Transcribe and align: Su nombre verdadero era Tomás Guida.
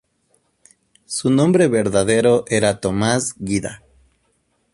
Su 1.05 1.29
nombre 1.29 1.67
verdadero 1.67 2.43
era 2.47 2.79
Tomás 2.81 3.35
Guida. 3.37 3.83